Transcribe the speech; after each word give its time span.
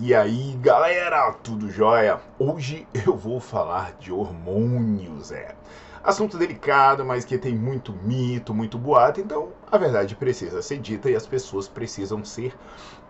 E 0.00 0.14
aí, 0.14 0.56
galera, 0.60 1.32
tudo 1.42 1.68
jóia? 1.68 2.20
Hoje 2.38 2.86
eu 3.04 3.16
vou 3.16 3.40
falar 3.40 3.94
de 3.98 4.12
hormônios, 4.12 5.32
é. 5.32 5.56
Assunto 6.08 6.38
delicado, 6.38 7.04
mas 7.04 7.26
que 7.26 7.36
tem 7.36 7.54
muito 7.54 7.92
mito, 7.92 8.54
muito 8.54 8.78
boato, 8.78 9.20
então 9.20 9.50
a 9.70 9.76
verdade 9.76 10.16
precisa 10.16 10.62
ser 10.62 10.78
dita 10.78 11.10
e 11.10 11.14
as 11.14 11.26
pessoas 11.26 11.68
precisam 11.68 12.24
ser 12.24 12.56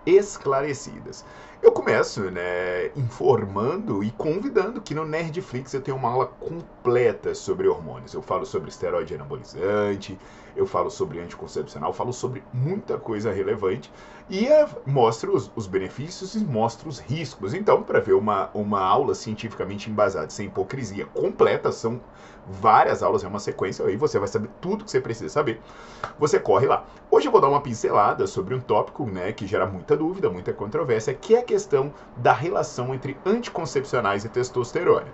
esclarecidas. 0.04 1.24
Eu 1.62 1.70
começo, 1.70 2.22
né, 2.28 2.86
informando 2.96 4.02
e 4.02 4.10
convidando 4.10 4.80
que 4.80 4.96
no 4.96 5.06
Nerdflix 5.06 5.74
eu 5.74 5.80
tenho 5.80 5.96
uma 5.96 6.10
aula 6.10 6.26
completa 6.26 7.36
sobre 7.36 7.68
hormônios. 7.68 8.14
Eu 8.14 8.22
falo 8.22 8.44
sobre 8.44 8.68
esteroide 8.68 9.14
anabolizante, 9.14 10.18
eu 10.56 10.66
falo 10.66 10.90
sobre 10.90 11.20
anticoncepcional, 11.20 11.92
falo 11.92 12.12
sobre 12.12 12.42
muita 12.52 12.98
coisa 12.98 13.32
relevante 13.32 13.92
e 14.28 14.46
é, 14.46 14.68
mostro 14.84 15.34
os, 15.34 15.50
os, 15.54 15.66
benefícios 15.68 16.34
e 16.34 16.40
mostro 16.40 16.88
os 16.88 16.98
riscos. 16.98 17.54
Então, 17.54 17.82
para 17.82 18.00
ver 18.00 18.14
uma, 18.14 18.50
uma 18.52 18.80
aula 18.80 19.14
cientificamente 19.14 19.88
embasada, 19.88 20.30
sem 20.30 20.46
hipocrisia 20.46 21.06
completa, 21.06 21.70
são 21.70 22.00
várias 22.48 23.02
aulas, 23.02 23.24
é 23.24 23.28
uma 23.28 23.38
sequência, 23.38 23.84
aí 23.84 23.96
você 23.96 24.18
vai 24.18 24.28
saber 24.28 24.48
tudo 24.60 24.84
que 24.84 24.90
você 24.90 25.00
precisa 25.00 25.28
saber. 25.28 25.60
Você 26.18 26.38
corre 26.38 26.66
lá. 26.66 26.84
Hoje 27.10 27.28
eu 27.28 27.32
vou 27.32 27.40
dar 27.40 27.48
uma 27.48 27.60
pincelada 27.60 28.26
sobre 28.26 28.54
um 28.54 28.60
tópico 28.60 29.04
né, 29.06 29.32
que 29.32 29.46
gera 29.46 29.66
muita 29.66 29.96
dúvida, 29.96 30.30
muita 30.30 30.52
controvérsia, 30.52 31.14
que 31.14 31.34
é 31.34 31.40
a 31.40 31.44
questão 31.44 31.92
da 32.16 32.32
relação 32.32 32.94
entre 32.94 33.16
anticoncepcionais 33.24 34.24
e 34.24 34.28
testosterona. 34.28 35.06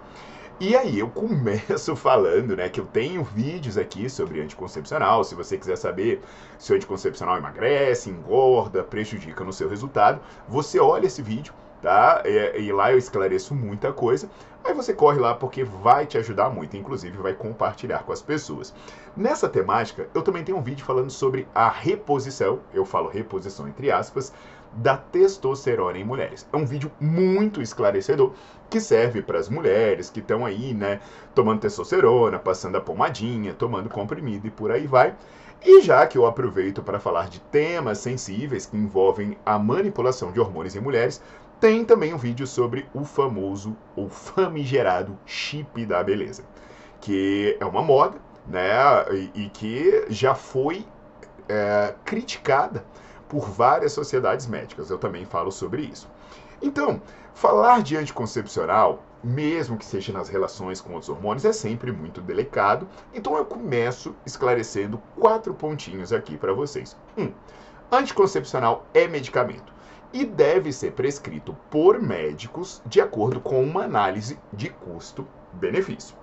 E 0.60 0.77
aí 0.77 1.00
eu 1.00 1.08
começo 1.08 1.94
falando, 1.96 2.56
né, 2.56 2.68
que 2.68 2.78
eu 2.78 2.86
tenho 2.86 3.24
vídeos 3.24 3.77
aqui 3.77 4.08
sobre 4.08 4.40
anticoncepcional, 4.40 5.24
se 5.24 5.34
você 5.34 5.58
quiser 5.58 5.77
saber 5.77 6.22
se 6.58 6.72
o 6.72 6.77
anticoncepcional 6.77 7.36
emagrece, 7.36 8.08
engorda, 8.08 8.84
prejudica 8.84 9.42
no 9.42 9.52
seu 9.52 9.68
resultado, 9.68 10.20
você 10.48 10.78
olha 10.78 11.06
esse 11.06 11.22
vídeo, 11.22 11.52
tá? 11.84 12.22
E, 12.24 12.62
e, 12.62 12.72
lá 12.72 12.90
eu 12.90 12.96
esclareço 12.96 13.54
muita 13.54 13.92
coisa. 13.92 14.28
Aí 14.64 14.72
você 14.72 14.95
corre 14.95 15.20
lá 15.20 15.34
porque 15.34 15.62
vai 15.62 16.06
te 16.06 16.17
ajudar 16.17 16.48
muito, 16.48 16.74
inclusive 16.74 17.18
vai 17.18 17.34
compartilhar 17.34 18.02
com 18.05 18.12
as 18.12 18.22
pessoas. 18.22 18.74
Nessa 19.14 19.46
temática, 19.50 20.08
eu 20.14 20.23
também 20.23 20.42
tenho 20.42 20.56
um 20.56 20.62
vídeo 20.62 20.86
falando 20.86 21.11
sobre 21.11 21.46
a 21.55 21.68
reposição, 21.68 22.61
eu 22.73 22.86
falo 22.86 23.11
reposição 23.11 23.68
entre 23.68 23.90
aspas, 23.90 24.33
da 24.73 24.96
testosterona 24.96 25.98
em 25.98 26.05
mulheres. 26.05 26.48
É 26.50 26.56
um 26.56 26.64
vídeo 26.64 26.90
muito 26.98 27.61
esclarecedor 27.61 28.33
que 28.70 28.80
serve 28.80 29.20
para 29.20 29.39
as 29.39 29.50
mulheres 29.50 30.08
que 30.08 30.20
estão 30.20 30.46
aí, 30.46 30.73
né, 30.73 31.00
tomando 31.34 31.61
testosterona, 31.61 32.39
passando 32.39 32.77
a 32.77 32.80
pomadinha, 32.80 33.52
tomando 33.52 33.90
comprimido 33.90 34.46
e 34.46 34.50
por 34.50 34.73
aí 34.73 34.86
vai. 34.86 35.14
E 35.62 35.80
já 35.80 36.06
que 36.06 36.18
eu 36.18 36.27
aproveito 36.27 36.83
para 36.83 36.98
falar 36.98 37.28
de 37.28 37.40
temas 37.40 37.98
sensíveis 37.98 38.67
que 38.67 38.77
envolvem 38.77 39.36
a 39.46 39.58
manipulação 39.58 40.30
de 40.30 40.39
hormônios 40.39 40.77
em 40.77 40.80
mulheres, 40.80 41.23
tem 41.64 41.83
também 41.83 42.13
um 42.13 42.19
vídeo 42.19 42.47
sobre 42.47 42.86
o 42.92 43.07
famoso 43.07 43.75
ou 43.97 44.11
famigerado 44.11 45.19
chip 45.25 45.86
da 45.86 46.05
beleza, 46.05 46.45
que 47.01 47.57
é 47.58 47.64
uma 47.64 47.80
moda, 47.80 48.19
né, 48.47 48.70
e, 49.11 49.45
e 49.45 49.48
que 49.48 50.05
já 50.11 50.35
foi 50.35 50.86
é, 51.48 51.95
criticada 52.05 52.85
por 53.27 53.48
várias 53.48 53.92
sociedades 53.92 54.47
médicas. 54.47 54.91
Eu 54.91 54.98
também 54.98 55.24
falo 55.24 55.51
sobre 55.51 55.80
isso. 55.80 56.07
Então, 56.61 57.01
falar 57.33 57.83
de 57.83 57.97
anticoncepcional, 57.97 59.03
mesmo 59.23 59.79
que 59.79 59.86
seja 59.86 60.13
nas 60.13 60.29
relações 60.29 60.83
com 60.83 60.92
outros 60.92 61.08
hormônios, 61.08 61.47
é 61.47 61.53
sempre 61.55 61.91
muito 61.91 62.20
delicado. 62.20 62.86
Então 63.14 63.39
eu 63.39 63.45
começo 63.47 64.14
esclarecendo 64.27 65.01
quatro 65.19 65.55
pontinhos 65.55 66.13
aqui 66.13 66.36
para 66.36 66.53
vocês. 66.53 66.95
Um, 67.17 67.33
anticoncepcional 67.91 68.85
é 68.92 69.08
medicamento 69.08 69.73
e 70.14 70.25
deve 70.25 70.73
ser 70.73 70.92
prescrito 70.92 71.57
por 71.69 72.01
médicos 72.01 72.80
de 72.86 73.01
acordo 73.01 73.41
com 73.41 73.61
uma 73.61 73.83
análise 73.83 74.39
de 74.52 74.70
custo-benefício. 74.70 76.17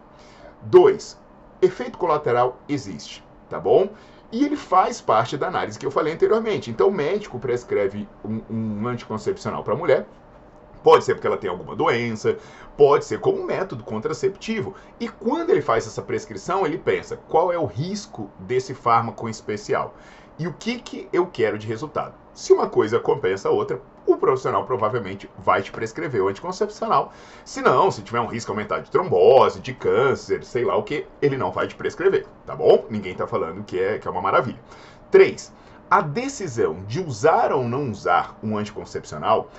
2. 0.61 1.19
Efeito 1.61 1.97
colateral 1.97 2.57
existe, 2.69 3.21
tá 3.49 3.59
bom? 3.59 3.89
E 4.31 4.45
ele 4.45 4.55
faz 4.55 5.01
parte 5.01 5.35
da 5.35 5.49
análise 5.49 5.77
que 5.77 5.85
eu 5.85 5.91
falei 5.91 6.13
anteriormente. 6.13 6.71
Então, 6.71 6.87
o 6.87 6.93
médico 6.93 7.37
prescreve 7.37 8.07
um, 8.23 8.41
um 8.49 8.87
anticoncepcional 8.87 9.61
para 9.61 9.73
a 9.73 9.77
mulher, 9.77 10.07
Pode 10.83 11.03
ser 11.03 11.13
porque 11.13 11.27
ela 11.27 11.37
tem 11.37 11.49
alguma 11.49 11.75
doença, 11.75 12.37
pode 12.75 13.05
ser 13.05 13.19
como 13.19 13.45
método 13.45 13.83
contraceptivo. 13.83 14.73
E 14.99 15.07
quando 15.07 15.51
ele 15.51 15.61
faz 15.61 15.85
essa 15.85 16.01
prescrição, 16.01 16.65
ele 16.65 16.77
pensa 16.77 17.17
qual 17.27 17.51
é 17.51 17.57
o 17.57 17.65
risco 17.65 18.31
desse 18.39 18.73
fármaco 18.73 19.29
especial 19.29 19.93
e 20.37 20.47
o 20.47 20.53
que, 20.53 20.79
que 20.79 21.07
eu 21.11 21.27
quero 21.27 21.57
de 21.57 21.67
resultado. 21.67 22.13
Se 22.33 22.53
uma 22.53 22.67
coisa 22.67 22.99
compensa 22.99 23.49
a 23.49 23.51
outra, 23.51 23.81
o 24.05 24.17
profissional 24.17 24.65
provavelmente 24.65 25.29
vai 25.37 25.61
te 25.61 25.71
prescrever 25.71 26.21
o 26.21 26.27
anticoncepcional. 26.27 27.13
Se 27.45 27.61
não, 27.61 27.91
se 27.91 28.01
tiver 28.01 28.19
um 28.19 28.27
risco 28.27 28.51
aumentado 28.51 28.83
de 28.83 28.91
trombose, 28.91 29.59
de 29.59 29.73
câncer, 29.73 30.43
sei 30.43 30.63
lá 30.63 30.75
o 30.75 30.83
que, 30.83 31.05
ele 31.21 31.37
não 31.37 31.51
vai 31.51 31.67
te 31.67 31.75
prescrever, 31.75 32.25
tá 32.45 32.55
bom? 32.55 32.85
Ninguém 32.89 33.11
está 33.11 33.27
falando 33.27 33.63
que 33.63 33.79
é, 33.79 33.99
que 33.99 34.07
é 34.07 34.11
uma 34.11 34.21
maravilha. 34.21 34.59
3. 35.11 35.53
A 35.89 36.01
decisão 36.01 36.83
de 36.87 37.01
usar 37.01 37.51
ou 37.51 37.65
não 37.65 37.91
usar 37.91 38.37
um 38.41 38.57
anticoncepcional 38.57 39.49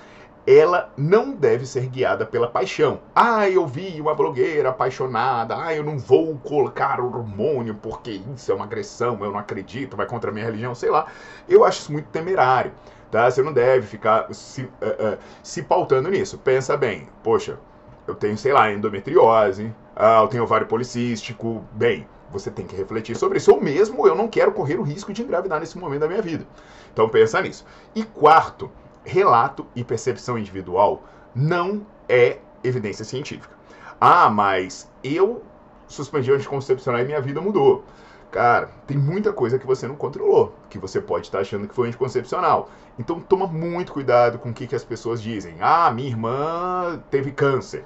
ela 0.47 0.93
não 0.97 1.33
deve 1.33 1.67
ser 1.67 1.87
guiada 1.87 2.27
pela 2.27 2.49
paixão. 2.49 3.01
Ah, 3.15 3.49
eu 3.49 3.67
vi 3.67 4.01
uma 4.01 4.15
blogueira 4.15 4.71
apaixonada. 4.71 5.57
Ah, 5.57 5.75
eu 5.75 5.85
não 5.85 5.99
vou 5.99 6.37
colocar 6.39 7.01
hormônio 7.01 7.75
porque 7.77 8.21
isso 8.35 8.51
é 8.51 8.55
uma 8.55 8.65
agressão, 8.65 9.19
eu 9.21 9.31
não 9.31 9.39
acredito, 9.39 9.97
vai 9.97 10.07
contra 10.07 10.31
a 10.31 10.35
minha 10.35 10.47
religião, 10.47 10.75
sei 10.75 10.91
lá. 10.91 11.07
Eu 11.49 11.65
acho 11.65 11.81
isso 11.81 11.93
muito 11.93 12.09
temerário. 12.09 12.73
Tá? 13.11 13.31
Você 13.31 13.43
não 13.43 13.53
deve 13.53 13.87
ficar 13.87 14.33
se, 14.33 14.63
uh, 14.63 15.15
uh, 15.15 15.19
se 15.43 15.63
pautando 15.63 16.11
nisso. 16.11 16.39
Pensa 16.39 16.77
bem, 16.77 17.09
poxa, 17.23 17.59
eu 18.07 18.15
tenho, 18.15 18.37
sei 18.39 18.53
lá, 18.53 18.73
endometriose, 18.73 19.73
ah, 19.95 20.23
eu 20.23 20.29
tenho 20.29 20.43
ovário 20.45 20.67
policístico. 20.67 21.63
Bem, 21.73 22.09
você 22.31 22.51
tem 22.51 22.67
que 22.67 22.75
refletir 22.75 23.15
sobre 23.17 23.39
isso. 23.39 23.53
Ou 23.53 23.61
mesmo 23.61 24.07
eu 24.07 24.15
não 24.15 24.27
quero 24.27 24.53
correr 24.53 24.79
o 24.79 24.83
risco 24.83 25.13
de 25.13 25.23
engravidar 25.23 25.61
nesse 25.61 25.79
momento 25.79 26.01
da 26.01 26.09
minha 26.09 26.23
vida. 26.23 26.47
Então 26.93 27.09
pensa 27.09 27.41
nisso. 27.41 27.65
E 27.95 28.03
quarto, 28.03 28.71
relato 29.05 29.67
e 29.75 29.85
percepção 29.85 30.39
individual 30.39 31.03
não 31.35 31.87
é 32.09 32.39
evidência 32.63 33.05
científica. 33.05 33.55
Ah, 34.01 34.29
mas 34.31 34.91
eu 35.03 35.43
suspendi 35.87 36.31
o 36.31 36.35
anticoncepcional 36.35 37.01
e 37.01 37.05
minha 37.05 37.21
vida 37.21 37.41
mudou. 37.41 37.85
Cara, 38.31 38.71
tem 38.87 38.97
muita 38.97 39.33
coisa 39.33 39.59
que 39.59 39.67
você 39.67 39.87
não 39.87 39.95
controlou, 39.95 40.55
que 40.71 40.79
você 40.79 41.01
pode 41.01 41.27
estar 41.27 41.41
achando 41.41 41.69
que 41.69 41.75
foi 41.75 41.89
anticoncepcional. 41.89 42.71
Então 42.99 43.21
toma 43.21 43.47
muito 43.47 43.93
cuidado 43.93 44.39
com 44.39 44.51
o 44.51 44.55
que, 44.55 44.67
que 44.67 44.75
as 44.75 44.85
pessoas 44.85 45.21
dizem. 45.21 45.57
Ah, 45.61 45.91
minha 45.91 46.09
irmã 46.09 47.03
teve 47.11 47.31
câncer. 47.31 47.85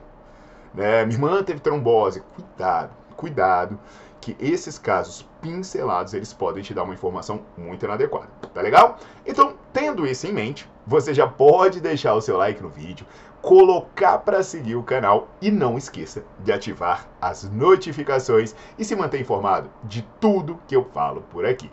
Né? 0.72 1.04
Minha 1.04 1.16
irmã 1.16 1.42
teve 1.42 1.60
trombose. 1.60 2.22
Cuidado, 2.34 2.90
cuidado 3.16 3.78
que 4.20 4.36
esses 4.40 4.78
casos 4.78 5.26
pincelados 5.40 6.14
eles 6.14 6.32
podem 6.32 6.62
te 6.62 6.74
dar 6.74 6.82
uma 6.82 6.94
informação 6.94 7.42
muito 7.56 7.84
inadequada, 7.84 8.28
tá 8.52 8.60
legal? 8.60 8.98
Então, 9.24 9.54
tendo 9.72 10.06
isso 10.06 10.26
em 10.26 10.32
mente, 10.32 10.68
você 10.86 11.14
já 11.14 11.26
pode 11.26 11.80
deixar 11.80 12.14
o 12.14 12.20
seu 12.20 12.36
like 12.36 12.62
no 12.62 12.68
vídeo, 12.68 13.06
colocar 13.40 14.18
para 14.18 14.42
seguir 14.42 14.76
o 14.76 14.82
canal 14.82 15.28
e 15.40 15.50
não 15.50 15.78
esqueça 15.78 16.24
de 16.40 16.52
ativar 16.52 17.06
as 17.20 17.44
notificações 17.44 18.54
e 18.78 18.84
se 18.84 18.96
manter 18.96 19.20
informado 19.20 19.70
de 19.84 20.02
tudo 20.20 20.58
que 20.66 20.74
eu 20.74 20.84
falo 20.92 21.22
por 21.30 21.46
aqui. 21.46 21.70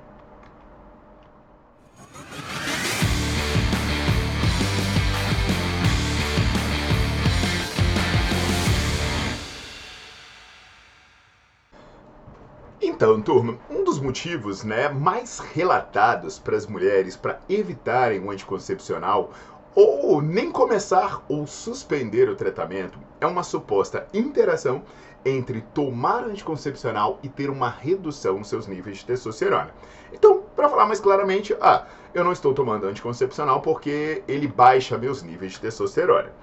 Então, 12.85 13.21
turma, 13.21 13.57
um 13.69 13.81
dos 13.81 13.97
motivos 13.97 14.65
né, 14.65 14.89
mais 14.89 15.39
relatados 15.39 16.37
para 16.37 16.57
as 16.57 16.67
mulheres 16.67 17.15
para 17.15 17.39
evitarem 17.47 18.19
o 18.19 18.29
anticoncepcional 18.29 19.31
ou 19.73 20.21
nem 20.21 20.51
começar 20.51 21.23
ou 21.29 21.47
suspender 21.47 22.27
o 22.27 22.35
tratamento 22.35 22.99
é 23.21 23.25
uma 23.25 23.41
suposta 23.41 24.05
interação 24.13 24.83
entre 25.23 25.61
tomar 25.73 26.25
anticoncepcional 26.25 27.19
e 27.23 27.29
ter 27.29 27.49
uma 27.49 27.69
redução 27.69 28.37
nos 28.37 28.49
seus 28.49 28.67
níveis 28.67 28.97
de 28.97 29.05
testosterona. 29.05 29.73
Então, 30.11 30.43
para 30.53 30.67
falar 30.67 30.85
mais 30.85 30.99
claramente, 30.99 31.55
ah, 31.61 31.87
eu 32.13 32.25
não 32.25 32.33
estou 32.33 32.53
tomando 32.53 32.85
anticoncepcional 32.85 33.61
porque 33.61 34.21
ele 34.27 34.45
baixa 34.45 34.97
meus 34.97 35.23
níveis 35.23 35.53
de 35.53 35.61
testosterona. 35.61 36.33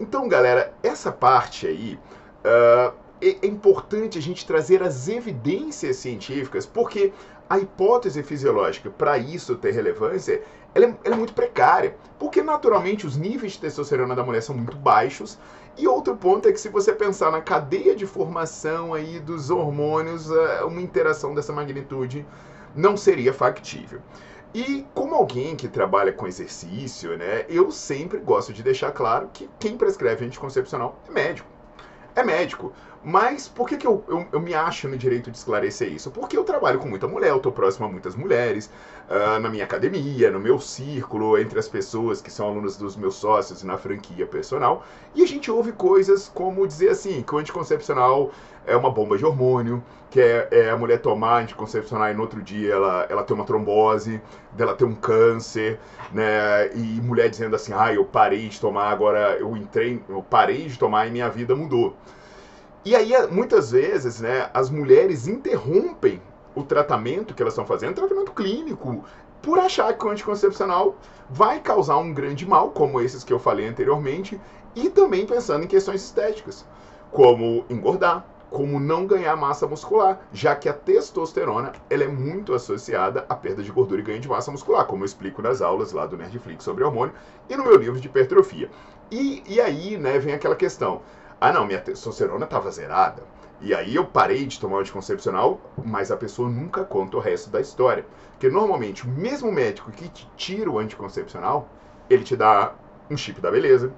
Então, 0.00 0.26
galera, 0.26 0.72
essa 0.82 1.12
parte 1.12 1.66
aí 1.66 2.00
uh, 2.46 3.01
é 3.28 3.46
importante 3.46 4.18
a 4.18 4.22
gente 4.22 4.46
trazer 4.46 4.82
as 4.82 5.08
evidências 5.08 5.96
científicas, 5.96 6.66
porque 6.66 7.12
a 7.48 7.58
hipótese 7.58 8.22
fisiológica 8.22 8.90
para 8.90 9.18
isso 9.18 9.56
ter 9.56 9.72
relevância 9.72 10.42
ela 10.74 10.86
é, 10.86 10.94
ela 11.04 11.14
é, 11.14 11.18
muito 11.18 11.34
precária, 11.34 11.96
porque 12.18 12.42
naturalmente 12.42 13.06
os 13.06 13.16
níveis 13.16 13.52
de 13.52 13.60
testosterona 13.60 14.14
da 14.14 14.22
mulher 14.22 14.42
são 14.42 14.56
muito 14.56 14.76
baixos. 14.76 15.38
E 15.76 15.86
outro 15.86 16.16
ponto 16.16 16.48
é 16.48 16.52
que 16.52 16.60
se 16.60 16.68
você 16.68 16.92
pensar 16.92 17.30
na 17.30 17.40
cadeia 17.40 17.94
de 17.94 18.06
formação 18.06 18.94
aí 18.94 19.20
dos 19.20 19.50
hormônios, 19.50 20.30
é, 20.30 20.64
uma 20.64 20.80
interação 20.80 21.34
dessa 21.34 21.52
magnitude 21.52 22.26
não 22.74 22.96
seria 22.96 23.32
factível. 23.32 24.00
E 24.54 24.86
como 24.94 25.14
alguém 25.14 25.56
que 25.56 25.68
trabalha 25.68 26.12
com 26.12 26.26
exercício, 26.26 27.16
né, 27.16 27.46
eu 27.48 27.70
sempre 27.70 28.18
gosto 28.18 28.52
de 28.52 28.62
deixar 28.62 28.92
claro 28.92 29.30
que 29.32 29.48
quem 29.58 29.76
prescreve 29.76 30.26
anticoncepcional 30.26 30.98
é 31.08 31.10
médico. 31.10 31.48
É 32.14 32.22
médico. 32.22 32.72
Mas 33.04 33.48
por 33.48 33.68
que, 33.68 33.76
que 33.76 33.86
eu, 33.86 34.04
eu, 34.06 34.26
eu, 34.30 34.40
me 34.40 34.54
acho 34.54 34.88
no 34.88 34.96
direito 34.96 35.28
de 35.30 35.36
esclarecer 35.36 35.92
isso? 35.92 36.10
Porque 36.10 36.36
eu 36.36 36.44
trabalho 36.44 36.78
com 36.78 36.88
muita 36.88 37.08
mulher, 37.08 37.30
eu 37.30 37.38
estou 37.38 37.50
próximo 37.50 37.86
a 37.86 37.88
muitas 37.88 38.14
mulheres, 38.14 38.70
uh, 39.10 39.40
na 39.40 39.48
minha 39.48 39.64
academia, 39.64 40.30
no 40.30 40.38
meu 40.38 40.60
círculo, 40.60 41.36
entre 41.36 41.58
as 41.58 41.66
pessoas 41.66 42.22
que 42.22 42.30
são 42.30 42.46
alunos 42.46 42.76
dos 42.76 42.94
meus 42.96 43.16
sócios 43.16 43.62
e 43.62 43.66
na 43.66 43.76
franquia 43.76 44.24
personal, 44.24 44.84
e 45.16 45.22
a 45.22 45.26
gente 45.26 45.50
ouve 45.50 45.72
coisas 45.72 46.30
como 46.32 46.64
dizer 46.64 46.90
assim, 46.90 47.22
que 47.22 47.34
o 47.34 47.38
anticoncepcional 47.38 48.30
é 48.64 48.76
uma 48.76 48.90
bomba 48.90 49.18
de 49.18 49.24
hormônio, 49.24 49.82
que 50.08 50.20
é, 50.20 50.48
é 50.52 50.70
a 50.70 50.76
mulher 50.76 50.98
tomar 50.98 51.42
anticoncepcional 51.42 52.10
e 52.10 52.14
no 52.14 52.22
outro 52.22 52.40
dia 52.40 52.72
ela, 52.74 53.06
ela 53.10 53.24
tem 53.24 53.34
uma 53.34 53.44
trombose, 53.44 54.20
dela 54.52 54.76
ter 54.76 54.84
um 54.84 54.94
câncer, 54.94 55.80
né? 56.12 56.68
E 56.74 57.00
mulher 57.00 57.28
dizendo 57.28 57.56
assim, 57.56 57.72
ah, 57.74 57.92
eu 57.92 58.04
parei 58.04 58.48
de 58.48 58.60
tomar, 58.60 58.90
agora 58.90 59.36
eu 59.38 59.56
entrei, 59.56 60.00
eu 60.08 60.22
parei 60.22 60.66
de 60.66 60.78
tomar 60.78 61.08
e 61.08 61.10
minha 61.10 61.28
vida 61.28 61.56
mudou. 61.56 61.96
E 62.84 62.96
aí, 62.96 63.12
muitas 63.30 63.70
vezes, 63.70 64.20
né, 64.20 64.50
as 64.52 64.68
mulheres 64.68 65.28
interrompem 65.28 66.20
o 66.54 66.64
tratamento 66.64 67.32
que 67.32 67.40
elas 67.40 67.54
estão 67.54 67.64
fazendo, 67.64 67.94
tratamento 67.94 68.32
clínico, 68.32 69.04
por 69.40 69.58
achar 69.58 69.92
que 69.96 70.04
o 70.04 70.10
anticoncepcional 70.10 70.96
vai 71.30 71.60
causar 71.60 71.96
um 71.98 72.12
grande 72.12 72.46
mal, 72.46 72.70
como 72.70 73.00
esses 73.00 73.22
que 73.22 73.32
eu 73.32 73.38
falei 73.38 73.68
anteriormente, 73.68 74.40
e 74.74 74.90
também 74.90 75.24
pensando 75.24 75.64
em 75.64 75.68
questões 75.68 76.02
estéticas, 76.02 76.66
como 77.10 77.64
engordar, 77.70 78.26
como 78.50 78.78
não 78.78 79.06
ganhar 79.06 79.34
massa 79.36 79.66
muscular, 79.66 80.20
já 80.32 80.54
que 80.54 80.68
a 80.68 80.74
testosterona 80.74 81.72
ela 81.88 82.04
é 82.04 82.08
muito 82.08 82.52
associada 82.52 83.24
à 83.28 83.34
perda 83.34 83.62
de 83.62 83.72
gordura 83.72 84.00
e 84.00 84.04
ganho 84.04 84.20
de 84.20 84.28
massa 84.28 84.50
muscular, 84.50 84.84
como 84.86 85.02
eu 85.02 85.06
explico 85.06 85.40
nas 85.40 85.62
aulas 85.62 85.92
lá 85.92 86.04
do 86.04 86.16
Nerdflix 86.16 86.62
sobre 86.62 86.84
hormônio 86.84 87.14
e 87.48 87.56
no 87.56 87.64
meu 87.64 87.76
livro 87.76 87.98
de 87.98 88.08
hipertrofia. 88.08 88.70
E, 89.10 89.42
e 89.46 89.60
aí 89.60 89.96
né, 89.96 90.18
vem 90.18 90.34
aquela 90.34 90.54
questão, 90.54 91.00
ah, 91.42 91.52
não, 91.52 91.66
minha 91.66 91.80
testosterona 91.80 92.44
estava 92.44 92.70
zerada. 92.70 93.24
E 93.60 93.74
aí 93.74 93.96
eu 93.96 94.04
parei 94.04 94.46
de 94.46 94.60
tomar 94.60 94.76
o 94.76 94.78
anticoncepcional, 94.78 95.60
mas 95.84 96.12
a 96.12 96.16
pessoa 96.16 96.48
nunca 96.48 96.84
conta 96.84 97.16
o 97.16 97.20
resto 97.20 97.50
da 97.50 97.60
história. 97.60 98.06
Porque 98.30 98.48
normalmente 98.48 99.04
o 99.04 99.08
mesmo 99.08 99.50
médico 99.50 99.90
que 99.90 100.08
te 100.08 100.30
tira 100.36 100.70
o 100.70 100.78
anticoncepcional, 100.78 101.68
ele 102.08 102.22
te 102.22 102.36
dá 102.36 102.74
um 103.10 103.16
chip 103.16 103.40
da 103.40 103.50
beleza, 103.50 103.92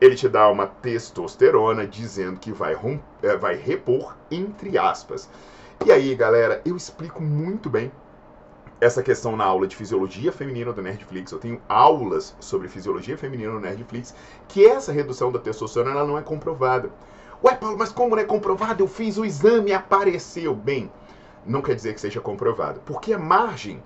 ele 0.00 0.14
te 0.14 0.26
dá 0.26 0.48
uma 0.48 0.66
testosterona 0.66 1.86
dizendo 1.86 2.40
que 2.40 2.50
vai, 2.50 2.74
é, 3.22 3.36
vai 3.36 3.56
repor, 3.56 4.16
entre 4.30 4.78
aspas. 4.78 5.28
E 5.84 5.92
aí, 5.92 6.14
galera, 6.14 6.62
eu 6.64 6.74
explico 6.78 7.22
muito 7.22 7.68
bem 7.68 7.92
essa 8.80 9.02
questão 9.02 9.36
na 9.36 9.44
aula 9.44 9.66
de 9.66 9.76
fisiologia 9.76 10.32
feminina 10.32 10.72
do 10.72 10.80
Nerdflix. 10.80 11.30
Eu 11.30 11.38
tenho 11.38 11.60
aulas 11.68 12.34
sobre 12.40 12.68
fisiologia 12.68 13.16
feminina 13.16 13.52
no 13.52 13.60
Nerdflix, 13.60 14.14
que 14.48 14.66
essa 14.66 14.90
redução 14.90 15.30
da 15.30 15.38
testosterona 15.38 15.98
ela 15.98 16.06
não 16.06 16.18
é 16.18 16.22
comprovada. 16.22 16.90
Ué, 17.44 17.54
Paulo, 17.54 17.76
mas 17.78 17.92
como 17.92 18.16
não 18.16 18.22
é 18.22 18.24
comprovado? 18.24 18.82
Eu 18.82 18.88
fiz 18.88 19.18
o 19.18 19.24
exame 19.24 19.70
e 19.70 19.74
apareceu. 19.74 20.54
Bem, 20.54 20.90
não 21.44 21.60
quer 21.60 21.74
dizer 21.74 21.94
que 21.94 22.00
seja 22.00 22.20
comprovado, 22.20 22.80
porque 22.86 23.12
a 23.12 23.18
margem 23.18 23.82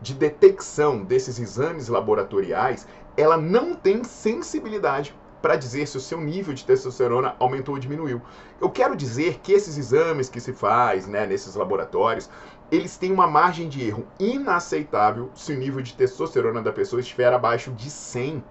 de 0.00 0.14
detecção 0.14 1.02
desses 1.02 1.38
exames 1.38 1.88
laboratoriais, 1.88 2.86
ela 3.16 3.36
não 3.36 3.74
tem 3.74 4.04
sensibilidade 4.04 5.14
para 5.40 5.56
dizer 5.56 5.86
se 5.86 5.96
o 5.96 6.00
seu 6.00 6.20
nível 6.20 6.52
de 6.52 6.64
testosterona 6.64 7.36
aumentou 7.38 7.74
ou 7.74 7.80
diminuiu. 7.80 8.20
Eu 8.60 8.70
quero 8.70 8.96
dizer 8.96 9.38
que 9.42 9.52
esses 9.52 9.78
exames 9.78 10.28
que 10.28 10.40
se 10.40 10.52
faz 10.52 11.06
né, 11.06 11.26
nesses 11.26 11.54
laboratórios, 11.54 12.28
eles 12.70 12.96
têm 12.96 13.12
uma 13.12 13.26
margem 13.26 13.68
de 13.68 13.86
erro 13.86 14.06
inaceitável 14.18 15.30
se 15.34 15.52
o 15.52 15.56
nível 15.56 15.80
de 15.80 15.94
testosterona 15.94 16.60
da 16.60 16.72
pessoa 16.72 17.00
estiver 17.00 17.32
abaixo 17.32 17.70
de 17.72 17.88
100. 17.90 18.42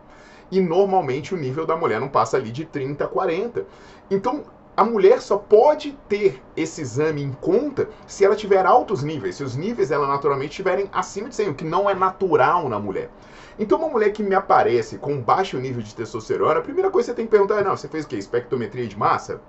E 0.52 0.62
normalmente 0.62 1.34
o 1.34 1.38
nível 1.38 1.66
da 1.66 1.76
mulher 1.76 2.00
não 2.00 2.08
passa 2.08 2.38
ali 2.38 2.52
de 2.52 2.66
30, 2.66 3.08
40. 3.08 3.66
Então, 4.10 4.44
a 4.78 4.84
mulher 4.84 5.22
só 5.22 5.38
pode 5.38 5.98
ter 6.08 6.42
esse 6.56 6.82
exame 6.82 7.24
em 7.24 7.32
conta 7.32 7.90
se 8.06 8.26
ela 8.26 8.36
tiver 8.36 8.66
altos 8.66 9.04
níveis, 9.04 9.36
se 9.36 9.44
os 9.44 9.56
níveis 9.56 9.90
dela 9.90 10.06
naturalmente 10.06 10.52
estiverem 10.52 10.90
acima 10.92 11.30
de 11.30 11.36
100, 11.36 11.50
o 11.50 11.56
que 11.56 11.64
não 11.64 11.90
é 11.90 11.96
natural 11.96 12.68
na 12.68 12.78
mulher. 12.78 13.10
Então, 13.58 13.78
uma 13.78 13.88
mulher 13.88 14.12
que 14.12 14.22
me 14.22 14.36
aparece 14.36 14.98
com 14.98 15.22
baixo 15.22 15.58
nível 15.58 15.82
de 15.82 15.96
testosterona, 15.96 16.60
a 16.60 16.64
primeira 16.64 16.92
coisa 16.92 17.08
que 17.08 17.12
você 17.12 17.16
tem 17.16 17.26
que 17.26 17.32
perguntar 17.32 17.60
é: 17.60 17.64
não, 17.64 17.76
você 17.76 17.88
fez 17.88 18.04
o 18.04 18.08
quê? 18.08 18.18
Espectrometria 18.18 18.86
de 18.86 18.98
massa? 18.98 19.40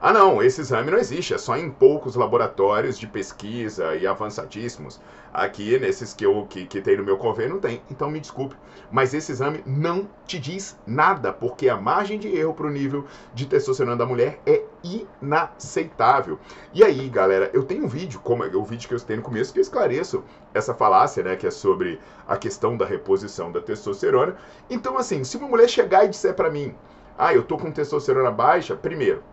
Ah, 0.00 0.12
não, 0.12 0.40
esse 0.40 0.60
exame 0.60 0.92
não 0.92 0.98
existe, 0.98 1.34
é 1.34 1.38
só 1.38 1.56
em 1.56 1.68
poucos 1.68 2.14
laboratórios 2.14 2.96
de 2.96 3.08
pesquisa 3.08 3.96
e 3.96 4.06
avançadíssimos. 4.06 5.00
Aqui, 5.34 5.76
nesses 5.76 6.14
que, 6.14 6.24
eu, 6.24 6.46
que, 6.48 6.66
que 6.66 6.80
tem 6.80 6.96
no 6.96 7.02
meu 7.02 7.18
convênio, 7.18 7.54
não 7.54 7.60
tem. 7.60 7.82
Então, 7.90 8.08
me 8.08 8.20
desculpe, 8.20 8.54
mas 8.92 9.12
esse 9.12 9.32
exame 9.32 9.60
não 9.66 10.08
te 10.24 10.38
diz 10.38 10.78
nada, 10.86 11.32
porque 11.32 11.68
a 11.68 11.76
margem 11.76 12.16
de 12.16 12.28
erro 12.28 12.54
para 12.54 12.68
o 12.68 12.70
nível 12.70 13.06
de 13.34 13.44
testosterona 13.46 13.96
da 13.96 14.06
mulher 14.06 14.40
é 14.46 14.62
inaceitável. 14.84 16.38
E 16.72 16.84
aí, 16.84 17.08
galera, 17.08 17.50
eu 17.52 17.64
tenho 17.64 17.84
um 17.84 17.88
vídeo, 17.88 18.20
como 18.20 18.44
é 18.44 18.54
o 18.54 18.62
vídeo 18.62 18.86
que 18.86 18.94
eu 18.94 19.00
citei 19.00 19.16
no 19.16 19.22
começo, 19.22 19.52
que 19.52 19.58
eu 19.58 19.62
esclareço 19.62 20.22
essa 20.54 20.72
falácia, 20.74 21.24
né, 21.24 21.34
que 21.34 21.46
é 21.46 21.50
sobre 21.50 21.98
a 22.26 22.36
questão 22.36 22.76
da 22.76 22.86
reposição 22.86 23.50
da 23.50 23.60
testosterona. 23.60 24.36
Então, 24.70 24.96
assim, 24.96 25.24
se 25.24 25.36
uma 25.36 25.48
mulher 25.48 25.68
chegar 25.68 26.04
e 26.04 26.08
disser 26.08 26.34
para 26.34 26.50
mim, 26.50 26.72
ah, 27.18 27.34
eu 27.34 27.42
tô 27.42 27.58
com 27.58 27.72
testosterona 27.72 28.30
baixa, 28.30 28.76
primeiro, 28.76 29.24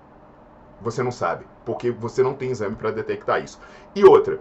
você 0.81 1.01
não 1.01 1.11
sabe, 1.11 1.45
porque 1.65 1.91
você 1.91 2.21
não 2.21 2.33
tem 2.33 2.51
exame 2.51 2.75
para 2.75 2.91
detectar 2.91 3.43
isso. 3.43 3.59
E 3.95 4.03
outra, 4.03 4.39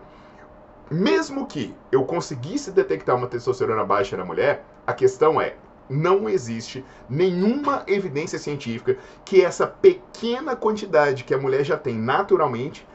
mesmo 0.91 1.47
que 1.47 1.75
eu 1.91 2.05
conseguisse 2.05 2.71
detectar 2.71 3.17
uma 3.17 3.26
testosterona 3.26 3.85
baixa 3.85 4.17
na 4.17 4.25
mulher, 4.25 4.64
a 4.87 4.93
questão 4.93 5.41
é, 5.41 5.57
não 5.88 6.29
existe 6.29 6.85
nenhuma 7.09 7.85
evidência 7.87 8.38
científica 8.38 8.97
que 9.25 9.43
essa 9.43 9.67
pequena 9.67 10.57
quantidade 10.57 11.25
que 11.25 11.35
a 11.35 11.38
mulher 11.38 11.64
já 11.64 11.76
tem 11.76 11.95
naturalmente, 11.95 12.87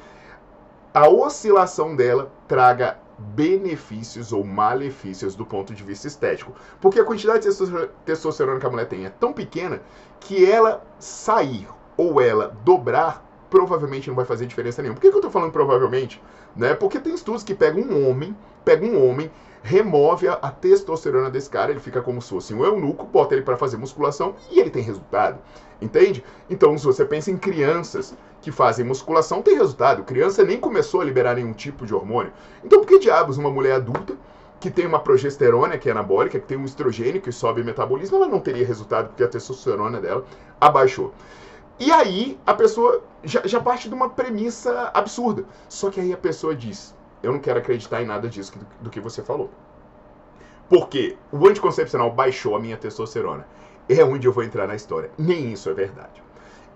a 0.94 1.08
oscilação 1.08 1.96
dela 1.96 2.32
traga 2.48 3.00
benefícios 3.18 4.32
ou 4.32 4.44
malefícios 4.44 5.36
do 5.36 5.46
ponto 5.46 5.74
de 5.74 5.84
vista 5.84 6.08
estético. 6.08 6.54
Porque 6.80 7.00
a 7.00 7.04
quantidade 7.04 7.48
de 7.48 7.88
testosterona 8.06 8.60
que 8.60 8.66
a 8.66 8.70
mulher 8.70 8.88
tem 8.88 9.06
é 9.06 9.10
tão 9.10 9.34
pequena 9.34 9.82
que 10.20 10.50
ela 10.50 10.84
sair 10.98 11.68
ou 11.98 12.22
ela 12.22 12.56
dobrar 12.64 13.29
provavelmente 13.50 14.08
não 14.08 14.16
vai 14.16 14.26
fazer 14.26 14.46
diferença 14.46 14.82
nenhuma. 14.82 14.96
Por 14.96 15.02
que, 15.02 15.10
que 15.10 15.16
eu 15.16 15.20
estou 15.20 15.32
falando 15.32 15.52
provavelmente? 15.52 16.22
Né? 16.56 16.74
Porque 16.74 17.00
tem 17.00 17.14
estudos 17.14 17.44
que 17.44 17.54
pegam 17.54 17.84
um 17.84 18.10
homem, 18.10 18.36
pega 18.64 18.86
um 18.86 19.10
homem, 19.10 19.32
remove 19.62 20.28
a, 20.28 20.34
a, 20.34 20.52
testosterona 20.52 21.30
desse 21.30 21.50
cara, 21.50 21.72
ele 21.72 21.80
fica 21.80 22.02
como 22.02 22.22
se 22.22 22.30
fosse 22.30 22.54
um 22.54 22.64
eunuco, 22.64 23.06
bota 23.06 23.36
ele 23.36 23.44
para 23.44 23.58
fazer 23.58 23.78
musculação 23.78 24.36
e 24.50 24.60
ele 24.60 24.70
tem 24.70 24.84
resultado. 24.84 25.40
Entende? 25.82 26.24
Então, 26.50 26.78
se 26.78 26.86
você 26.86 27.06
pensa 27.06 27.32
em 27.32 27.38
crianças 27.38 28.14
que 28.42 28.52
fazem 28.52 28.86
musculação, 28.86 29.42
tem 29.42 29.58
resultado. 29.58 30.04
Criança 30.04 30.44
nem 30.44 30.60
começou 30.60 31.02
a 31.02 31.06
liberar 31.06 31.36
nenhum 31.36 31.54
tipo 31.54 31.86
de 31.86 31.94
hormônio. 31.94 32.32
Então, 32.64 32.80
por 32.80 32.88
que 32.88 33.00
diabos 33.00 33.38
uma 33.38 33.50
mulher 33.50 33.76
adulta 33.76 34.16
que 34.60 34.70
tem 34.70 34.86
uma 34.86 35.00
progesterona 35.00 35.78
que 35.78 35.88
é 35.88 35.92
anabólica, 35.92 36.40
que 36.40 36.46
tem 36.46 36.58
um 36.58 36.66
estrogênio 36.66 37.22
que 37.22 37.32
sobe 37.32 37.62
o 37.62 37.66
metabolismo, 37.66 38.18
ela 38.18 38.28
não 38.28 38.40
teria 38.40 38.66
resultado 38.66 39.08
porque 39.08 39.24
a 39.24 39.28
testosterona 39.28 40.02
dela 40.02 40.26
abaixou. 40.60 41.14
E 41.80 41.92
aí 41.92 42.38
a 42.46 42.54
pessoa 42.54 43.04
já, 43.24 43.46
já, 43.46 43.62
parte 43.62 43.88
de 43.88 43.96
uma 43.96 44.10
premissa 44.10 44.92
absurda. 44.94 45.46
Só 45.68 45.90
que 45.90 46.00
aí 46.00 46.12
a 46.12 46.18
pessoa 46.18 46.56
diz: 46.56 46.96
Eu 47.24 47.32
não 47.32 47.40
quero 47.40 47.60
acreditar 47.60 48.02
em 48.02 48.06
nada 48.06 48.28
disso 48.28 48.58
do, 48.58 48.68
do 48.82 48.90
que 48.90 49.00
você 49.00 49.24
falou. 49.24 49.50
Porque 50.68 51.18
o 51.32 51.48
anticoncepcional 51.48 52.12
baixou 52.12 52.56
a 52.56 52.60
minha 52.60 52.78
testosterona. 52.78 53.48
É 53.88 54.04
onde 54.04 54.28
eu 54.28 54.34
vou 54.34 54.44
entrar 54.44 54.68
na 54.68 54.76
história. 54.76 55.10
Nem 55.18 55.52
isso 55.52 55.70
é 55.70 55.74
verdade. 55.74 56.22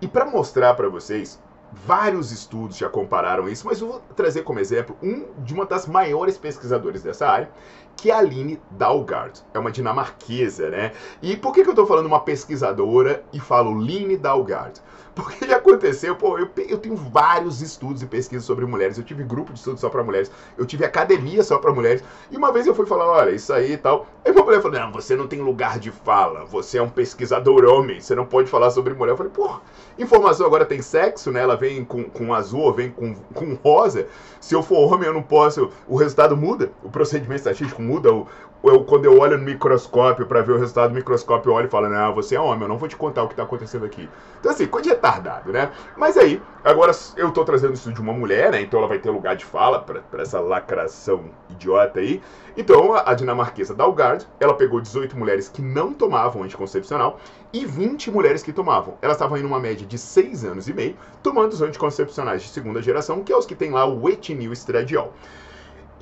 E 0.01 0.07
para 0.07 0.25
mostrar 0.25 0.73
para 0.73 0.89
vocês 0.89 1.39
Vários 1.73 2.31
estudos 2.31 2.77
já 2.77 2.87
compararam 2.87 3.49
isso, 3.49 3.65
mas 3.65 3.81
eu 3.81 3.87
vou 3.87 4.01
trazer 4.15 4.43
como 4.43 4.59
exemplo 4.59 4.95
um 5.01 5.25
de 5.39 5.55
uma 5.55 5.65
das 5.65 5.87
maiores 5.87 6.37
pesquisadoras 6.37 7.01
dessa 7.01 7.27
área, 7.27 7.49
que 7.95 8.11
é 8.11 8.13
a 8.13 8.19
Aline 8.19 8.59
Dalgaard. 8.71 9.41
É 9.53 9.59
uma 9.59 9.71
dinamarquesa, 9.71 10.69
né? 10.69 10.91
E 11.21 11.37
por 11.37 11.53
que, 11.53 11.63
que 11.63 11.69
eu 11.69 11.73
estou 11.73 11.85
falando 11.85 12.05
uma 12.05 12.19
pesquisadora 12.19 13.23
e 13.31 13.39
falo 13.39 13.79
Line 13.79 14.17
Dalgaard? 14.17 14.81
Porque 15.13 15.45
já 15.45 15.57
aconteceu, 15.57 16.15
pô, 16.15 16.39
eu, 16.39 16.49
eu 16.67 16.77
tenho 16.77 16.95
vários 16.95 17.61
estudos 17.61 18.01
e 18.01 18.05
pesquisas 18.07 18.45
sobre 18.45 18.65
mulheres. 18.65 18.97
Eu 18.97 19.03
tive 19.03 19.23
grupo 19.23 19.53
de 19.53 19.59
estudos 19.59 19.79
só 19.79 19.89
para 19.89 20.03
mulheres, 20.03 20.31
eu 20.57 20.65
tive 20.65 20.85
academia 20.85 21.43
só 21.43 21.59
para 21.59 21.71
mulheres. 21.71 22.03
E 22.31 22.37
uma 22.37 22.51
vez 22.51 22.65
eu 22.65 22.73
fui 22.73 22.85
falar, 22.85 23.05
olha, 23.05 23.29
isso 23.29 23.53
aí 23.53 23.73
e 23.73 23.77
tal. 23.77 24.07
Aí 24.25 24.31
uma 24.31 24.43
mulher 24.43 24.61
falou, 24.61 24.79
não, 24.79 24.91
você 24.91 25.15
não 25.15 25.27
tem 25.27 25.39
lugar 25.39 25.77
de 25.77 25.91
fala, 25.91 26.45
você 26.45 26.79
é 26.79 26.81
um 26.81 26.89
pesquisador 26.89 27.63
homem, 27.65 28.01
você 28.01 28.15
não 28.15 28.25
pode 28.25 28.49
falar 28.49 28.71
sobre 28.71 28.95
mulher. 28.95 29.11
Eu 29.11 29.17
falei, 29.17 29.31
pô, 29.31 29.59
informação 29.99 30.47
agora 30.47 30.65
tem 30.65 30.81
sexo, 30.81 31.31
né? 31.31 31.41
Ela 31.41 31.55
vem 31.55 31.85
com, 31.85 32.03
com 32.05 32.33
azul, 32.33 32.73
vem 32.73 32.89
com, 32.89 33.13
com 33.13 33.53
rosa. 33.53 34.07
Se 34.39 34.55
eu 34.55 34.63
for 34.63 34.91
homem, 34.91 35.07
eu 35.07 35.13
não 35.13 35.23
posso. 35.23 35.69
O 35.87 35.95
resultado 35.95 36.35
muda, 36.35 36.71
o 36.83 36.89
procedimento 36.89 37.41
estatístico 37.41 37.81
muda, 37.83 38.13
o, 38.13 38.27
eu, 38.63 38.81
quando 38.85 39.03
eu 39.03 39.19
olho 39.19 39.37
no 39.37 39.43
microscópio 39.43 40.25
para 40.25 40.41
ver 40.41 40.53
o 40.53 40.57
resultado 40.57 40.91
do 40.91 40.95
microscópio, 40.95 41.49
eu 41.49 41.55
olho 41.55 41.67
e 41.67 41.69
falo, 41.69 41.89
não, 41.89 42.15
você 42.15 42.35
é 42.35 42.39
homem, 42.39 42.61
eu 42.61 42.69
não 42.69 42.77
vou 42.77 42.87
te 42.87 42.95
contar 42.95 43.23
o 43.23 43.27
que 43.27 43.33
está 43.33 43.43
acontecendo 43.43 43.85
aqui. 43.85 44.09
Então, 44.39 44.51
assim, 44.51 44.65
coisa 44.67 44.83
de 44.87 44.89
retardado, 44.95 45.51
né? 45.51 45.69
Mas 45.97 46.17
aí, 46.17 46.41
agora 46.63 46.93
eu 47.17 47.27
estou 47.27 47.43
trazendo 47.43 47.73
isso 47.73 47.91
de 47.91 47.99
uma 47.99 48.13
mulher, 48.13 48.51
né? 48.51 48.61
Então 48.61 48.79
ela 48.79 48.87
vai 48.87 48.99
ter 48.99 49.09
lugar 49.09 49.35
de 49.35 49.43
fala 49.43 49.81
para 49.81 50.21
essa 50.21 50.39
lacração 50.39 51.25
idiota 51.49 51.99
aí. 51.99 52.21
Então, 52.55 52.93
a, 52.93 53.11
a 53.11 53.13
dinamarquesa 53.13 53.75
Dalgard, 53.75 54.25
ela 54.39 54.53
pegou 54.53 54.79
18 54.79 55.17
mulheres 55.17 55.49
que 55.49 55.61
não 55.61 55.93
tomavam 55.93 56.43
anticoncepcional 56.43 57.19
e 57.51 57.65
20 57.65 58.11
mulheres 58.11 58.41
que 58.41 58.53
tomavam. 58.53 58.97
Elas 59.01 59.17
estavam 59.17 59.37
em 59.37 59.43
uma 59.43 59.59
média 59.59 59.85
de 59.85 59.97
6 59.97 60.45
anos 60.45 60.69
e 60.69 60.73
meio, 60.73 60.95
tomando 61.21 61.51
os 61.51 61.61
anticoncepcionais 61.61 62.41
de 62.41 62.47
segunda 62.47 62.81
geração, 62.81 63.23
que 63.23 63.33
é 63.33 63.35
os 63.35 63.45
que 63.45 63.55
tem 63.55 63.71
lá 63.71 63.85
o 63.85 64.07
etinil 64.07 64.53
estradiol. 64.53 65.13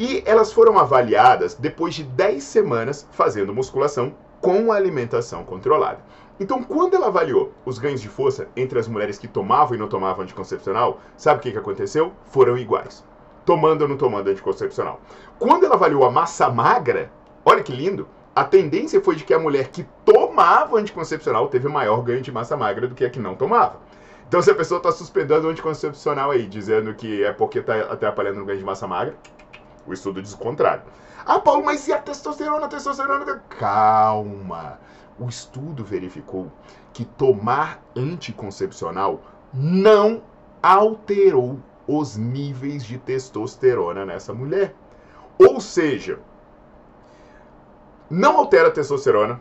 E 0.04 0.24
elas 0.26 0.52
foram 0.52 0.80
avaliadas 0.80 1.54
depois 1.54 1.94
de 1.94 2.04
10 2.04 2.44
semanas 2.44 3.08
fazendo 3.12 3.54
musculação 3.54 4.16
com 4.42 4.72
alimentação 4.72 5.44
controlada. 5.44 6.00
Então, 6.40 6.64
quando 6.64 6.96
ela 6.96 7.06
avaliou 7.06 7.54
os 7.64 7.78
ganhos 7.78 8.02
de 8.02 8.10
força 8.10 8.48
entre 8.56 8.80
as 8.80 8.88
mulheres 8.88 9.20
que 9.20 9.28
tomavam 9.28 9.76
e 9.76 9.78
não 9.80 9.88
tomavam 9.88 10.24
anticoncepcional, 10.24 11.00
sabe 11.16 11.38
o 11.38 11.44
que, 11.44 11.52
que 11.52 11.58
aconteceu? 11.60 12.14
Foram 12.26 12.58
iguais. 12.58 13.06
Tomando 13.46 13.84
ou 13.84 13.88
não 13.88 13.96
tomando 13.96 14.28
anticoncepcional. 14.28 15.00
Quando 15.38 15.68
ela 15.68 15.76
avaliou 15.76 16.04
a 16.04 16.10
massa 16.10 16.50
magra, 16.50 17.12
olha 17.46 17.62
que 17.62 17.72
lindo, 17.72 18.08
a 18.36 18.44
tendência 18.44 19.00
foi 19.02 19.16
de 19.16 19.24
que 19.24 19.36
a 19.36 19.40
mulher 19.40 19.68
que 19.68 19.86
tomava 20.04 20.80
anticoncepcional 20.80 21.48
teve 21.48 21.68
maior 21.68 22.02
ganho 22.02 22.22
de 22.22 22.32
massa 22.32 22.58
magra 22.58 22.88
do 22.88 22.96
que 22.96 23.06
a 23.06 23.10
que 23.12 23.20
não 23.20 23.36
tomava. 23.36 23.76
Então, 24.28 24.42
se 24.42 24.50
a 24.50 24.56
pessoa 24.56 24.80
está 24.80 24.92
suspendendo 24.92 25.46
o 25.46 25.52
anticoncepcional 25.52 26.32
aí, 26.32 26.48
dizendo 26.48 26.92
que 26.96 27.24
é 27.24 27.32
porque 27.32 27.60
está 27.60 27.82
atrapalhando 27.82 28.42
o 28.42 28.46
ganho 28.46 28.58
de 28.58 28.66
massa 28.66 28.88
magra, 28.88 29.16
o 29.92 29.94
estudo 29.94 30.22
diz 30.22 30.34
o 30.34 30.38
contrário. 30.38 30.84
Ah, 31.26 31.40
Paulo, 31.40 31.64
mas 31.64 31.88
e 31.88 31.94
a 31.94 32.00
testosterona? 32.00 32.66
A 32.66 32.70
testosterona. 32.70 33.44
Calma. 33.50 34.80
O 35.20 35.28
estudo 35.28 35.84
verificou 35.84 36.52
que 36.94 37.06
tomar 37.06 37.82
anticoncepcional 37.96 39.22
não 39.54 40.22
alterou 40.62 41.60
os 41.88 42.18
níveis 42.18 42.84
de 42.84 42.98
testosterona 42.98 44.06
nessa 44.06 44.34
mulher. 44.34 44.76
Ou 45.38 45.60
seja, 45.60 46.20
não 48.10 48.38
altera 48.38 48.68
a 48.68 48.72
testosterona, 48.72 49.40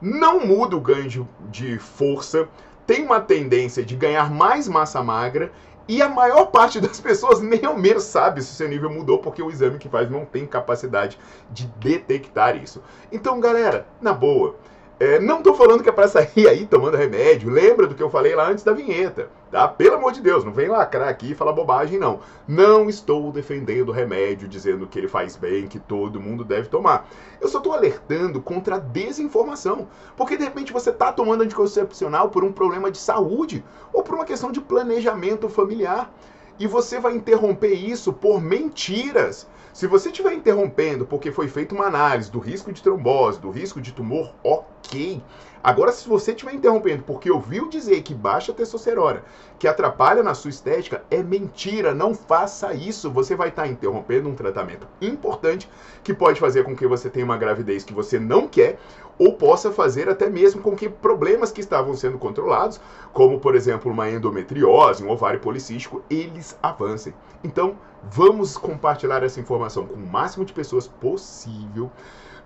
não 0.00 0.46
muda 0.46 0.76
o 0.76 0.80
ganho 0.80 1.08
de, 1.08 1.26
de 1.50 1.78
força, 1.78 2.48
tem 2.86 3.04
uma 3.04 3.20
tendência 3.20 3.84
de 3.84 3.94
ganhar 3.94 4.30
mais 4.30 4.66
massa 4.66 5.02
magra 5.02 5.52
e 5.90 6.00
a 6.00 6.08
maior 6.08 6.46
parte 6.46 6.80
das 6.80 7.00
pessoas 7.00 7.40
nem 7.42 7.64
ao 7.64 7.76
menos 7.76 8.04
sabe 8.04 8.40
se 8.40 8.52
o 8.52 8.54
seu 8.54 8.68
nível 8.68 8.88
mudou, 8.88 9.18
porque 9.18 9.42
o 9.42 9.50
exame 9.50 9.76
que 9.76 9.88
faz 9.88 10.08
não 10.08 10.24
tem 10.24 10.46
capacidade 10.46 11.18
de 11.50 11.66
detectar 11.66 12.56
isso. 12.56 12.80
Então, 13.10 13.40
galera, 13.40 13.84
na 14.00 14.12
boa, 14.12 14.54
é, 15.00 15.18
não 15.18 15.38
estou 15.38 15.54
falando 15.54 15.82
que 15.82 15.88
é 15.88 15.92
para 15.92 16.06
sair 16.06 16.46
aí 16.46 16.66
tomando 16.66 16.94
remédio. 16.94 17.48
Lembra 17.48 17.86
do 17.86 17.94
que 17.94 18.02
eu 18.02 18.10
falei 18.10 18.34
lá 18.34 18.50
antes 18.50 18.62
da 18.62 18.74
vinheta, 18.74 19.30
tá? 19.50 19.66
Pelo 19.66 19.96
amor 19.96 20.12
de 20.12 20.20
Deus, 20.20 20.44
não 20.44 20.52
vem 20.52 20.68
lacrar 20.68 21.08
aqui 21.08 21.32
e 21.32 21.34
falar 21.34 21.54
bobagem, 21.54 21.98
não. 21.98 22.20
Não 22.46 22.86
estou 22.86 23.32
defendendo 23.32 23.88
o 23.88 23.92
remédio, 23.92 24.46
dizendo 24.46 24.86
que 24.86 24.98
ele 24.98 25.08
faz 25.08 25.36
bem, 25.36 25.66
que 25.66 25.78
todo 25.78 26.20
mundo 26.20 26.44
deve 26.44 26.68
tomar. 26.68 27.08
Eu 27.40 27.48
só 27.48 27.56
estou 27.56 27.72
alertando 27.72 28.42
contra 28.42 28.76
a 28.76 28.78
desinformação. 28.78 29.88
Porque 30.18 30.36
de 30.36 30.44
repente 30.44 30.70
você 30.70 30.90
está 30.90 31.10
tomando 31.10 31.44
anticoncepcional 31.44 32.28
por 32.28 32.44
um 32.44 32.52
problema 32.52 32.90
de 32.90 32.98
saúde 32.98 33.64
ou 33.94 34.02
por 34.02 34.14
uma 34.14 34.26
questão 34.26 34.52
de 34.52 34.60
planejamento 34.60 35.48
familiar. 35.48 36.12
E 36.58 36.66
você 36.66 37.00
vai 37.00 37.16
interromper 37.16 37.72
isso 37.72 38.12
por 38.12 38.38
mentiras. 38.38 39.48
Se 39.72 39.86
você 39.86 40.10
estiver 40.10 40.32
interrompendo 40.32 41.06
porque 41.06 41.30
foi 41.30 41.48
feita 41.48 41.74
uma 41.74 41.86
análise 41.86 42.30
do 42.30 42.38
risco 42.38 42.72
de 42.72 42.82
trombose, 42.82 43.40
do 43.40 43.50
risco 43.50 43.80
de 43.80 43.92
tumor, 43.92 44.34
ok. 44.42 45.22
Agora, 45.62 45.92
se 45.92 46.08
você 46.08 46.32
estiver 46.32 46.54
interrompendo 46.54 47.02
porque 47.02 47.30
ouviu 47.30 47.68
dizer 47.68 48.02
que 48.02 48.14
baixa 48.14 48.52
testosterona, 48.52 49.22
que 49.58 49.68
atrapalha 49.68 50.22
na 50.22 50.32
sua 50.32 50.48
estética, 50.48 51.04
é 51.10 51.22
mentira. 51.22 51.94
Não 51.94 52.14
faça 52.14 52.72
isso. 52.72 53.10
Você 53.10 53.36
vai 53.36 53.48
estar 53.48 53.66
interrompendo 53.66 54.28
um 54.28 54.34
tratamento 54.34 54.86
importante 55.02 55.68
que 56.02 56.14
pode 56.14 56.40
fazer 56.40 56.64
com 56.64 56.74
que 56.74 56.86
você 56.86 57.10
tenha 57.10 57.26
uma 57.26 57.36
gravidez 57.36 57.84
que 57.84 57.92
você 57.92 58.18
não 58.18 58.48
quer 58.48 58.78
ou 59.18 59.34
possa 59.34 59.70
fazer 59.70 60.08
até 60.08 60.30
mesmo 60.30 60.62
com 60.62 60.74
que 60.74 60.88
problemas 60.88 61.52
que 61.52 61.60
estavam 61.60 61.94
sendo 61.94 62.16
controlados, 62.16 62.80
como 63.12 63.38
por 63.38 63.54
exemplo 63.54 63.92
uma 63.92 64.08
endometriose, 64.08 65.04
um 65.04 65.10
ovário 65.10 65.40
policístico, 65.40 66.02
eles 66.08 66.58
avancem. 66.62 67.12
Então, 67.44 67.76
vamos 68.02 68.56
compartilhar 68.56 69.22
essa 69.22 69.38
informação 69.38 69.86
com 69.86 69.92
o 69.92 70.06
máximo 70.06 70.42
de 70.46 70.54
pessoas 70.54 70.88
possível. 70.88 71.90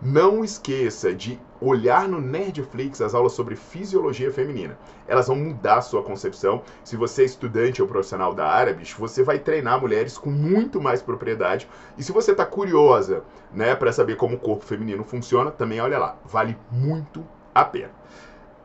Não 0.05 0.45
esqueça 0.45 1.15
de 1.15 1.41
olhar 1.59 2.07
no 2.07 2.21
Nerdflix 2.21 3.01
as 3.01 3.15
aulas 3.15 3.33
sobre 3.33 3.57
fisiologia 3.57 4.31
feminina. 4.31 4.77
Elas 5.09 5.29
vão 5.29 5.37
mudar 5.37 5.79
a 5.79 5.81
sua 5.81 6.03
concepção. 6.03 6.63
Se 6.85 6.95
você 6.95 7.23
é 7.23 7.25
estudante 7.25 7.81
ou 7.81 7.89
profissional 7.89 8.35
da 8.35 8.47
área, 8.47 8.75
bicho, 8.75 8.99
você 8.99 9.23
vai 9.23 9.39
treinar 9.39 9.81
mulheres 9.81 10.19
com 10.19 10.31
muito 10.31 10.79
mais 10.79 11.01
propriedade. 11.01 11.67
E 11.97 12.03
se 12.03 12.13
você 12.13 12.33
está 12.33 12.45
curiosa, 12.45 13.25
né, 13.51 13.75
para 13.75 13.95
saber 13.95 14.17
como 14.17 14.37
o 14.37 14.39
corpo 14.39 14.67
feminino 14.67 15.03
funciona, 15.05 15.51
também 15.51 15.81
olha 15.81 15.99
lá. 15.99 16.19
Vale 16.27 16.55
muito 16.71 17.27
a 17.55 17.65
pena. 17.65 17.93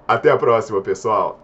Até 0.05 0.29
a 0.31 0.37
próxima, 0.37 0.81
pessoal. 0.81 1.39